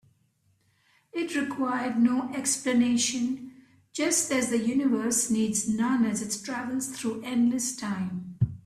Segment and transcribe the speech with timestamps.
[1.13, 3.51] It required no explanation,
[3.93, 8.35] just as the universe needs none as it travels through endless time.